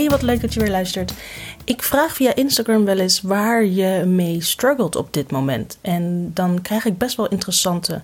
[0.00, 1.12] Hey, wat leuk dat je weer luistert.
[1.64, 5.78] Ik vraag via Instagram wel eens waar je mee struggelt op dit moment.
[5.80, 8.02] En dan krijg ik best wel interessante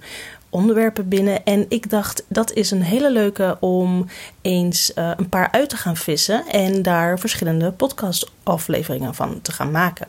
[0.50, 1.44] onderwerpen binnen.
[1.44, 4.06] En ik dacht, dat is een hele leuke om
[4.42, 6.46] eens uh, een paar uit te gaan vissen.
[6.46, 10.08] En daar verschillende podcastafleveringen van te gaan maken.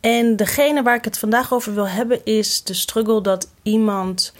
[0.00, 4.32] En degene waar ik het vandaag over wil hebben is de struggle dat iemand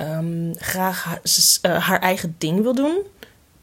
[0.00, 1.18] um, graag
[1.62, 3.02] uh, haar eigen ding wil doen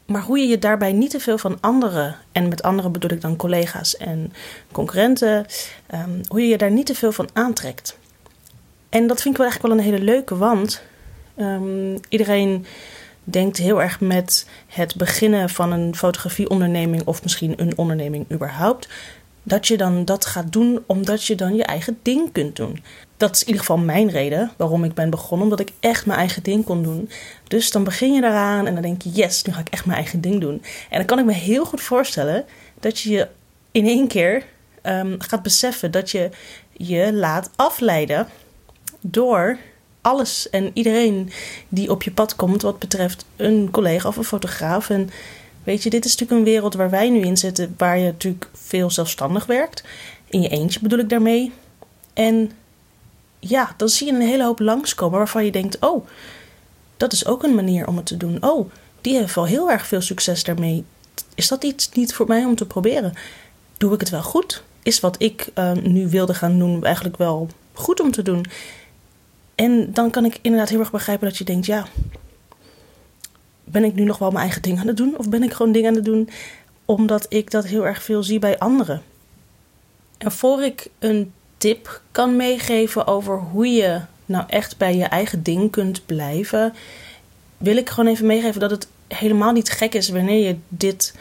[0.06, 3.20] maar hoe je je daarbij niet te veel van anderen, en met anderen bedoel ik
[3.20, 4.32] dan collega's en
[4.72, 5.46] concurrenten,
[5.94, 7.98] um, hoe je je daar niet te veel van aantrekt.
[8.88, 10.82] En dat vind ik wel eigenlijk wel een hele leuke, want
[11.36, 12.66] um, iedereen
[13.24, 18.88] denkt heel erg met het beginnen van een fotografieonderneming of misschien een onderneming überhaupt,
[19.44, 22.80] dat je dan dat gaat doen omdat je dan je eigen ding kunt doen
[23.16, 25.42] dat is in ieder geval mijn reden waarom ik ben begonnen.
[25.42, 27.10] Omdat ik echt mijn eigen ding kon doen.
[27.48, 29.98] Dus dan begin je daaraan en dan denk je, yes, nu ga ik echt mijn
[29.98, 30.62] eigen ding doen.
[30.90, 32.44] En dan kan ik me heel goed voorstellen
[32.80, 33.28] dat je je
[33.70, 34.44] in één keer
[34.82, 36.30] um, gaat beseffen dat je
[36.72, 38.26] je laat afleiden
[39.00, 39.58] door
[40.00, 41.30] alles en iedereen
[41.68, 44.90] die op je pad komt wat betreft een collega of een fotograaf.
[44.90, 45.10] En
[45.64, 48.48] weet je, dit is natuurlijk een wereld waar wij nu in zitten, waar je natuurlijk
[48.52, 49.84] veel zelfstandig werkt.
[50.26, 51.52] In je eentje bedoel ik daarmee.
[52.12, 52.50] En
[53.38, 56.06] ja, dan zie je een hele hoop langskomen waarvan je denkt: oh,
[56.96, 58.36] dat is ook een manier om het te doen.
[58.40, 58.70] Oh,
[59.00, 60.84] die heeft wel heel erg veel succes daarmee.
[61.34, 63.12] Is dat iets niet voor mij om te proberen?
[63.76, 64.62] Doe ik het wel goed?
[64.82, 68.44] Is wat ik uh, nu wilde gaan doen eigenlijk wel goed om te doen?
[69.54, 71.86] En dan kan ik inderdaad heel erg begrijpen dat je denkt: ja,
[73.64, 75.18] ben ik nu nog wel mijn eigen ding aan het doen?
[75.18, 76.28] Of ben ik gewoon dingen aan het doen
[76.84, 79.02] omdat ik dat heel erg veel zie bij anderen?
[80.18, 85.42] En voor ik een tip kan meegeven over hoe je nou echt bij je eigen
[85.42, 86.74] ding kunt blijven,
[87.58, 91.14] wil ik gewoon even meegeven dat het helemaal niet gek is wanneer je dit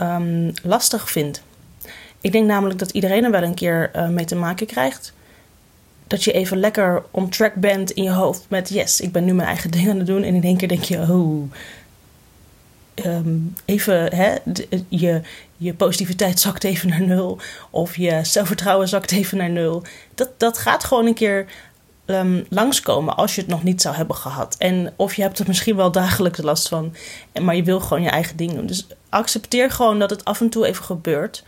[0.00, 1.42] um, lastig vindt.
[2.20, 5.12] Ik denk namelijk dat iedereen er wel een keer uh, mee te maken krijgt.
[6.06, 9.34] Dat je even lekker on track bent in je hoofd met yes, ik ben nu
[9.34, 10.22] mijn eigen ding aan het doen.
[10.22, 11.52] En in één keer denk je, oh,
[13.04, 14.34] um, even hè,
[14.88, 15.20] je,
[15.56, 17.38] je positiviteit zakt even naar nul.
[17.70, 19.82] Of je zelfvertrouwen zakt even naar nul.
[20.14, 21.46] Dat, dat gaat gewoon een keer
[22.06, 24.56] um, langskomen als je het nog niet zou hebben gehad.
[24.58, 26.94] En of je hebt er misschien wel dagelijks last van.
[27.42, 28.66] Maar je wil gewoon je eigen ding doen.
[28.66, 31.44] Dus accepteer gewoon dat het af en toe even gebeurt.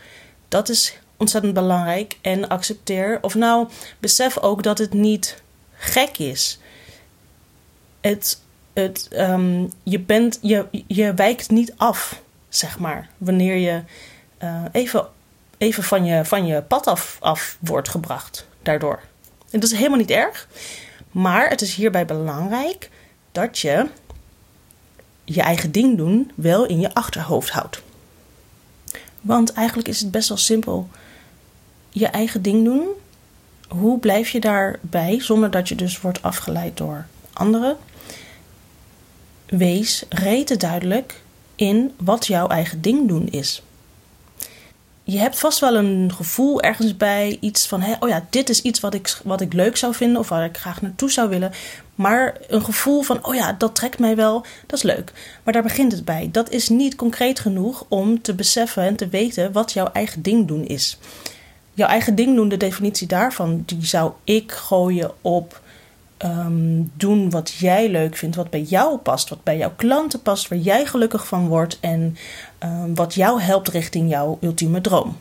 [0.48, 2.18] Dat is ontzettend belangrijk.
[2.20, 3.68] En accepteer, of nou,
[4.00, 5.42] besef ook dat het niet
[5.74, 6.58] gek is.
[8.00, 8.40] Het
[8.72, 13.82] het, um, je, bent, je, je wijkt niet af, zeg maar, wanneer je
[14.42, 15.06] uh, even,
[15.58, 19.00] even van, je, van je pad af, af wordt gebracht daardoor.
[19.50, 20.48] En dat is helemaal niet erg,
[21.10, 22.90] maar het is hierbij belangrijk
[23.32, 23.86] dat je
[25.24, 27.82] je eigen ding doen wel in je achterhoofd houdt.
[29.20, 30.88] Want eigenlijk is het best wel simpel.
[31.90, 32.88] Je eigen ding doen,
[33.68, 37.76] hoe blijf je daarbij zonder dat je dus wordt afgeleid door anderen?
[39.58, 41.20] Wees rete duidelijk
[41.54, 43.62] in wat jouw eigen ding doen is.
[45.04, 48.62] Je hebt vast wel een gevoel ergens bij, iets van, hè, oh ja, dit is
[48.62, 51.52] iets wat ik, wat ik leuk zou vinden of waar ik graag naartoe zou willen.
[51.94, 55.12] Maar een gevoel van, oh ja, dat trekt mij wel, dat is leuk.
[55.42, 56.28] Maar daar begint het bij.
[56.32, 60.48] Dat is niet concreet genoeg om te beseffen en te weten wat jouw eigen ding
[60.48, 60.98] doen is.
[61.74, 65.60] Jouw eigen ding doen, de definitie daarvan, die zou ik gooien op
[66.24, 70.48] um, doen wat jij leuk vindt, wat bij jou past, wat bij jouw klanten past,
[70.48, 72.16] waar jij gelukkig van wordt en
[72.64, 75.16] um, wat jou helpt richting jouw ultieme droom.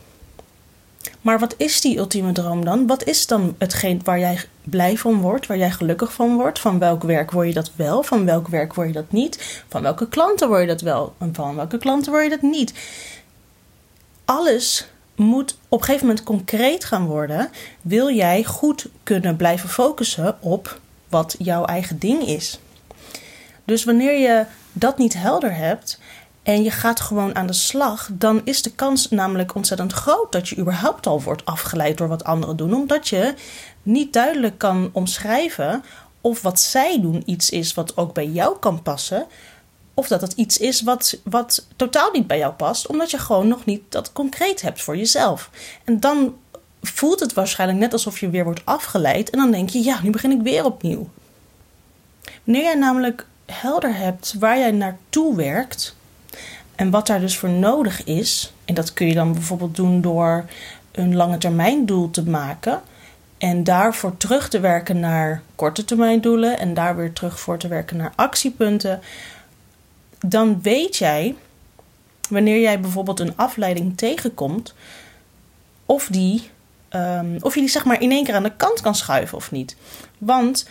[1.21, 2.87] Maar wat is die ultieme droom dan?
[2.87, 6.59] Wat is dan hetgeen waar jij blij van wordt, waar jij gelukkig van wordt?
[6.59, 8.03] Van welk werk word je dat wel?
[8.03, 9.63] Van welk werk word je dat niet?
[9.67, 11.13] Van welke klanten word je dat wel?
[11.17, 12.73] En van welke klanten word je dat niet?
[14.25, 17.49] Alles moet op een gegeven moment concreet gaan worden.
[17.81, 20.79] Wil jij goed kunnen blijven focussen op
[21.11, 22.59] wat jouw eigen ding is.
[23.65, 25.99] Dus wanneer je dat niet helder hebt
[26.43, 30.49] en je gaat gewoon aan de slag, dan is de kans namelijk ontzettend groot dat
[30.49, 33.33] je überhaupt al wordt afgeleid door wat anderen doen, omdat je
[33.83, 35.83] niet duidelijk kan omschrijven
[36.21, 39.25] of wat zij doen iets is wat ook bij jou kan passen,
[39.93, 43.47] of dat het iets is wat, wat totaal niet bij jou past, omdat je gewoon
[43.47, 45.49] nog niet dat concreet hebt voor jezelf.
[45.83, 46.35] En dan
[46.81, 49.29] voelt het waarschijnlijk net alsof je weer wordt afgeleid.
[49.29, 51.09] En dan denk je, ja, nu begin ik weer opnieuw.
[52.43, 55.95] Wanneer jij namelijk helder hebt waar jij naartoe werkt
[56.75, 60.45] en wat daar dus voor nodig is, en dat kun je dan bijvoorbeeld doen door
[60.91, 62.81] een lange termijn doel te maken
[63.37, 67.67] en daarvoor terug te werken naar korte termijn doelen en daar weer terug voor te
[67.67, 68.99] werken naar actiepunten,
[70.19, 71.35] dan weet jij
[72.29, 74.73] wanneer jij bijvoorbeeld een afleiding tegenkomt,
[75.85, 76.49] of, die,
[76.91, 79.51] ehm, of je die zeg maar in één keer aan de kant kan schuiven of
[79.51, 79.75] niet.
[80.17, 80.67] Want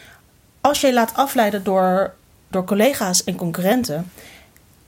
[0.60, 2.14] als je laat afleiden door,
[2.48, 4.10] door collega's en concurrenten,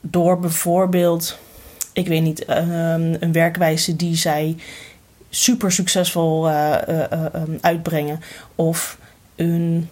[0.00, 1.38] door bijvoorbeeld,
[1.93, 4.56] ik weet niet, ehm, een werkwijze die zij
[5.31, 6.76] super succesvol uh,
[7.61, 8.20] uitbrengen,
[8.55, 8.99] of
[9.37, 9.88] een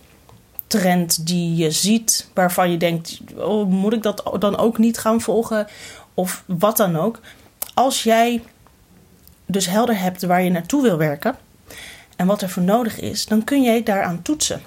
[0.70, 5.20] trend die je ziet waarvan je denkt: oh, moet ik dat dan ook niet gaan
[5.20, 5.66] volgen?
[6.14, 7.20] Of wat dan ook.
[7.74, 8.42] Als jij
[9.50, 11.36] dus helder hebt waar je naartoe wil werken
[12.16, 14.60] en wat er voor nodig is, dan kun je daaraan toetsen.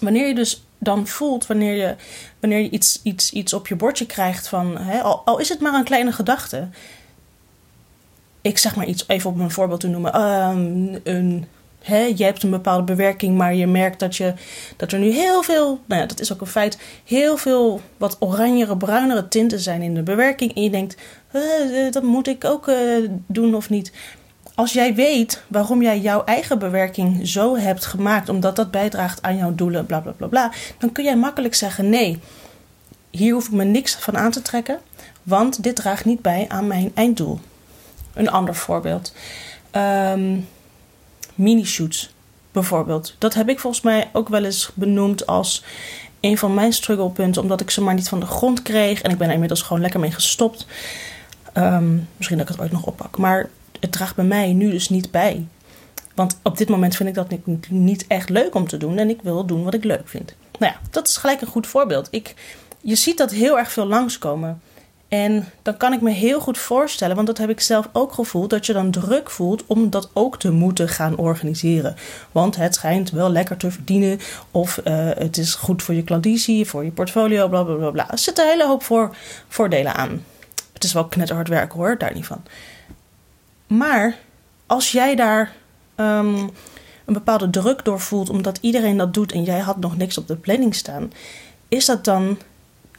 [0.00, 1.96] Wanneer je dus dan voelt, wanneer je,
[2.40, 5.74] wanneer je iets, iets, iets op je bordje krijgt van, hè, al, is het maar
[5.74, 6.68] een kleine gedachte.
[8.40, 10.20] Ik zeg maar iets, even op een voorbeeld te noemen.
[10.22, 11.46] Um, een
[11.82, 14.34] Je hebt een bepaalde bewerking, maar je merkt dat, je,
[14.76, 18.16] dat er nu heel veel, nou ja, dat is ook een feit, heel veel wat
[18.20, 20.54] oranjere, bruinere tinten zijn in de bewerking.
[20.54, 20.96] En je denkt,
[21.32, 23.92] uh, dat moet ik ook uh, doen of niet.
[24.54, 29.36] Als jij weet waarom jij jouw eigen bewerking zo hebt gemaakt, omdat dat bijdraagt aan
[29.36, 32.20] jouw doelen, bla bla bla bla, dan kun jij makkelijk zeggen: nee,
[33.10, 34.78] hier hoef ik me niks van aan te trekken,
[35.22, 37.38] want dit draagt niet bij aan mijn einddoel.
[38.14, 39.14] Een ander voorbeeld.
[39.76, 40.46] Um,
[41.40, 42.10] mini-shoots
[42.52, 43.14] bijvoorbeeld.
[43.18, 45.64] Dat heb ik volgens mij ook wel eens benoemd als
[46.20, 49.02] een van mijn strugglepunten, omdat ik ze maar niet van de grond kreeg.
[49.02, 50.66] En ik ben er inmiddels gewoon lekker mee gestopt.
[51.52, 53.18] Ehm, misschien dat ik het ooit nog oppak.
[53.18, 53.50] Maar
[53.80, 55.46] het draagt bij mij nu dus niet bij.
[56.14, 57.28] Want op dit moment vind ik dat
[57.68, 58.98] niet echt leuk om te doen.
[58.98, 60.34] En ik wil doen wat ik leuk vind.
[60.58, 62.08] Nou ja, dat is gelijk een goed voorbeeld.
[62.10, 62.34] Ik,
[62.80, 64.60] je ziet dat heel erg veel langskomen.
[65.10, 68.50] En dan kan ik me heel goed voorstellen, want dat heb ik zelf ook gevoeld,
[68.50, 71.96] dat je dan druk voelt om dat ook te moeten gaan organiseren.
[72.32, 74.18] Want het schijnt wel lekker te verdienen,
[74.50, 78.10] of uh, het is goed voor je klandizie, voor je portfolio, bla bla bla.
[78.10, 79.16] Er zitten een hele hoop voor,
[79.48, 80.24] voordelen aan.
[80.72, 82.42] Het is wel knetterhard werken hoor, daar niet van.
[83.66, 84.16] Maar
[84.66, 85.52] als jij daar
[85.96, 86.50] um,
[87.04, 90.28] een bepaalde druk door voelt, omdat iedereen dat doet en jij had nog niks op
[90.28, 91.12] de planning staan,
[91.68, 92.38] is dat dan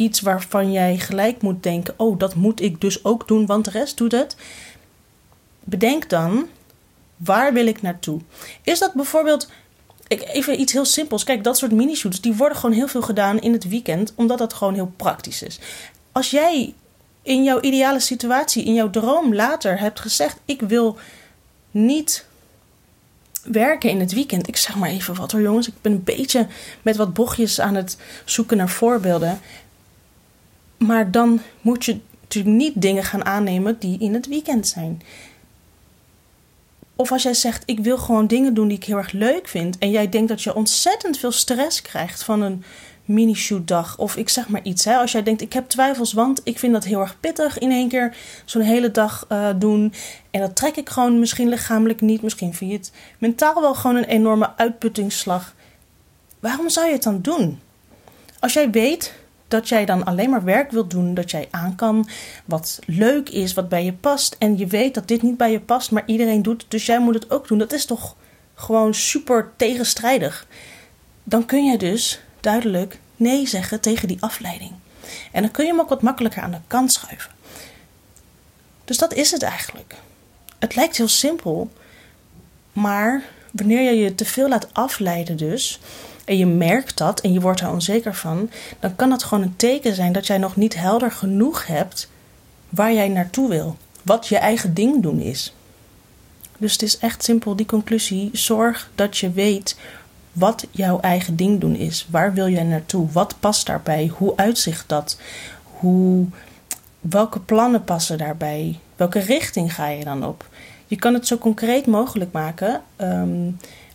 [0.01, 3.71] iets waarvan jij gelijk moet denken: oh, dat moet ik dus ook doen, want de
[3.71, 4.35] rest doet het.
[5.63, 6.47] Bedenk dan,
[7.17, 8.19] waar wil ik naartoe?
[8.63, 9.49] Is dat bijvoorbeeld.
[10.07, 11.23] Even iets heel simpels.
[11.23, 14.53] Kijk, dat soort mini-shoots die worden gewoon heel veel gedaan in het weekend, omdat dat
[14.53, 15.59] gewoon heel praktisch is.
[16.11, 16.73] Als jij
[17.21, 20.97] in jouw ideale situatie, in jouw droom later hebt gezegd: Ik wil
[21.71, 22.25] niet
[23.43, 24.47] werken in het weekend.
[24.47, 25.67] Ik zeg maar even wat hoor, jongens.
[25.67, 26.47] Ik ben een beetje
[26.81, 29.39] met wat bochtjes aan het zoeken naar voorbeelden.
[30.85, 35.01] Maar dan moet je natuurlijk niet dingen gaan aannemen die in het weekend zijn.
[36.95, 39.77] Of als jij zegt, ik wil gewoon dingen doen die ik heel erg leuk vind.
[39.77, 42.63] En jij denkt dat je ontzettend veel stress krijgt van een
[43.05, 43.97] mini-shootdag.
[43.97, 44.85] Of ik zeg maar iets.
[44.85, 44.95] Hè.
[44.95, 47.87] Als jij denkt, ik heb twijfels, want ik vind dat heel erg pittig in één
[47.89, 49.93] keer zo'n hele dag uh, doen.
[50.31, 52.21] En dat trek ik gewoon misschien lichamelijk niet.
[52.21, 55.55] Misschien vind je het mentaal wel gewoon een enorme uitputtingsslag.
[56.39, 57.59] Waarom zou je het dan doen?
[58.39, 59.19] Als jij weet
[59.51, 62.09] dat jij dan alleen maar werk wilt doen dat jij aan kan,
[62.45, 64.35] wat leuk is, wat bij je past.
[64.39, 66.99] En je weet dat dit niet bij je past, maar iedereen doet het, dus jij
[66.99, 67.57] moet het ook doen.
[67.57, 68.15] Dat is toch
[68.53, 70.47] gewoon super tegenstrijdig.
[71.23, 74.71] Dan kun je dus duidelijk nee zeggen tegen die afleiding.
[75.31, 77.31] En dan kun je hem ook wat makkelijker aan de kant schuiven.
[78.85, 79.95] Dus dat is het eigenlijk.
[80.59, 81.71] Het lijkt heel simpel,
[82.73, 85.79] maar wanneer je je te veel laat afleiden, dus
[86.31, 89.55] en je merkt dat en je wordt er onzeker van, dan kan dat gewoon een
[89.55, 92.09] teken zijn dat jij nog niet helder genoeg hebt
[92.69, 93.77] waar jij naartoe wil.
[94.01, 95.53] Wat je eigen ding doen is.
[96.57, 98.29] Dus het is echt simpel die conclusie.
[98.33, 99.77] Zorg dat je weet
[100.31, 102.07] wat jouw eigen ding doen is.
[102.09, 103.11] Waar wil jij naartoe?
[103.11, 104.11] Wat past daarbij?
[104.17, 105.17] Hoe uitzicht dat?
[105.63, 106.25] Hoe,
[106.99, 108.79] welke plannen passen daarbij?
[108.95, 110.49] Welke richting ga je dan op?
[110.87, 112.81] Je kan het zo concreet mogelijk maken.
[112.95, 113.49] Ehm,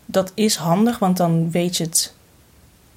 [0.07, 2.14] dat is handig, want dan weet je het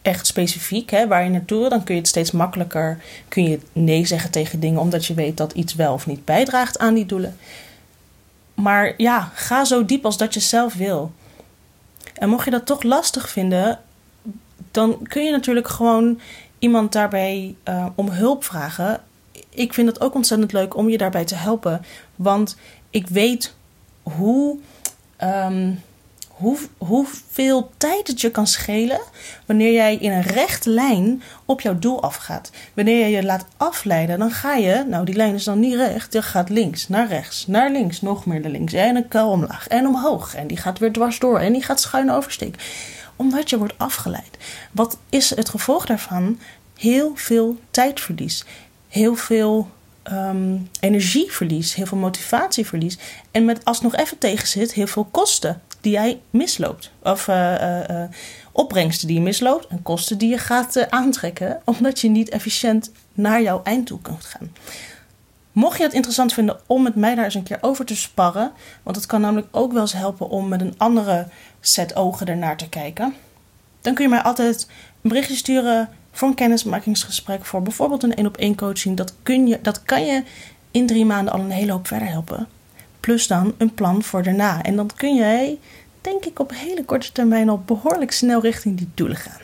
[0.01, 4.05] echt specifiek hè, waar je naartoe dan kun je het steeds makkelijker kun je nee
[4.05, 7.37] zeggen tegen dingen, omdat je weet dat iets wel of niet bijdraagt aan die doelen.
[8.53, 11.11] Maar ja, ga zo diep als dat je zelf wil.
[12.13, 13.79] En mocht je dat toch lastig vinden,
[14.71, 16.19] dan kun je natuurlijk gewoon
[16.59, 19.01] iemand daarbij uh, om hulp vragen.
[19.49, 22.57] Ik vind het ook ontzettend leuk om je daarbij te helpen, want
[22.89, 23.53] ik weet
[24.03, 24.57] hoe.
[25.23, 25.81] Um,
[26.39, 29.00] hoe, hoeveel tijd het je kan schelen
[29.46, 32.51] wanneer jij in een rechte lijn op jouw doel afgaat.
[32.74, 36.12] Wanneer je je laat afleiden, dan ga je, nou die lijn is dan niet recht,
[36.12, 39.67] die gaat links, naar rechts, naar links, nog meer naar links en een kuil omlaag
[39.67, 40.36] en omhoog.
[40.36, 42.62] En die gaat weer dwars door en die gaat schuin oversteken.
[43.15, 44.38] Omdat je wordt afgeleid.
[44.72, 46.39] Wat is het gevolg daarvan?
[46.75, 48.46] Heel veel tijdverlies.
[48.88, 49.69] Heel veel
[50.09, 52.97] ehm, energieverlies, heel veel motivatieverlies.
[53.31, 56.91] En met als het nog even tegen zit, heel veel kosten die jij misloopt.
[57.03, 58.03] Of uh,
[58.51, 63.41] opbrengsten die je misloopt en kosten die je gaat aantrekken, omdat je niet efficiënt naar
[63.41, 64.51] jouw einddoel kunt gaan.
[65.51, 68.51] Mocht je het interessant vinden om met mij daar eens een keer over te sparren,
[68.83, 71.27] want het kan namelijk ook wel eens helpen om met een andere
[71.59, 73.13] set ogen ernaar te kijken,
[73.81, 74.67] dan kun je mij altijd
[75.01, 78.97] een berichtje sturen voor een kennismakingsgesprek, voor bijvoorbeeld een één op één coaching.
[78.97, 80.23] Dat, kun je, dat kan je
[80.71, 82.47] in drie maanden al een hele hoop verder helpen.
[82.99, 84.63] Plus dan een plan voor daarna.
[84.63, 85.59] En dan kun jij,
[86.01, 89.41] denk ik, op hele korte termijn al behoorlijk snel richting die doelen gaan.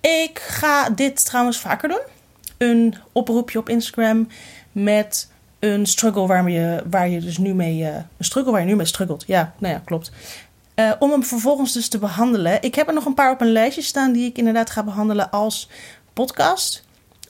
[0.00, 2.02] Ik ga dit trouwens vaker doen.
[2.58, 4.28] Een oproepje op Instagram
[4.72, 7.78] met een struggle waar je, waar je dus nu mee.
[7.78, 9.24] Uh, een struggle waar je nu mee struggelt.
[9.26, 10.12] Ja, nou ja, klopt.
[10.76, 12.62] Uh, om hem vervolgens dus te behandelen.
[12.62, 15.30] Ik heb er nog een paar op een lijstje staan die ik inderdaad ga behandelen
[15.30, 15.68] als
[16.12, 16.84] podcast.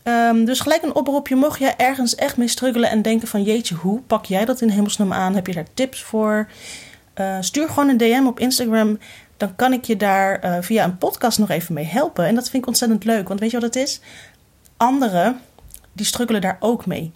[0.05, 1.35] Um, dus gelijk een oproepje.
[1.35, 4.69] Mocht jij ergens echt mee struggelen en denken van jeetje, hoe pak jij dat in
[4.69, 5.35] hemelsnaam aan?
[5.35, 6.49] Heb je daar tips voor?
[7.21, 8.99] Uh, stuur gewoon een DM op Instagram.
[9.37, 12.27] Dan kan ik je daar uh, via een podcast nog even mee helpen.
[12.27, 13.29] En dat vind ik ontzettend leuk.
[13.29, 14.01] Want weet je wat het is?
[14.77, 15.41] Anderen,
[15.93, 17.13] die struggelen daar ook mee.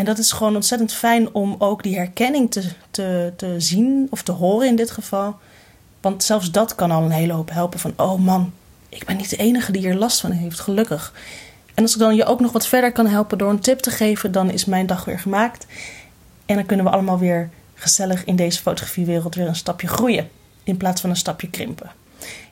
[0.00, 4.22] En dat is gewoon ontzettend fijn om ook die herkenning te, te, te zien of
[4.22, 5.38] te horen in dit geval.
[6.00, 8.52] Want zelfs dat kan al een hele hoop helpen van, oh man,
[8.88, 11.12] ik ben niet de enige die hier last van heeft, gelukkig.
[11.74, 13.90] En als ik dan je ook nog wat verder kan helpen door een tip te
[13.90, 15.66] geven, dan is mijn dag weer gemaakt.
[16.46, 20.30] En dan kunnen we allemaal weer gezellig in deze fotografiewereld weer een stapje groeien.
[20.64, 21.90] In plaats van een stapje krimpen.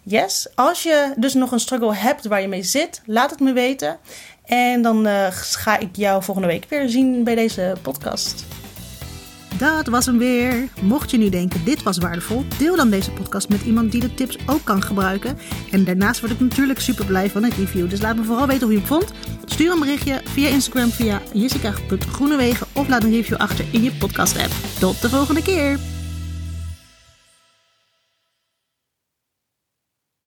[0.02, 3.52] Yes, als je dus nog een struggle hebt waar je mee zit, laat het me
[3.52, 3.98] weten.
[4.44, 8.44] En dan uh, ga ik jou volgende week weer zien bij deze podcast.
[9.58, 10.68] Dat was hem weer.
[10.80, 14.14] Mocht je nu denken dit was waardevol, deel dan deze podcast met iemand die de
[14.14, 15.38] tips ook kan gebruiken.
[15.70, 17.90] En daarnaast word ik natuurlijk super blij van een review.
[17.90, 19.12] Dus laat me vooral weten hoe je hem vond.
[19.44, 24.38] Stuur een berichtje via Instagram via jessica.groenewegen of laat een review achter in je podcast
[24.38, 24.52] app.
[24.78, 25.98] Tot de volgende keer.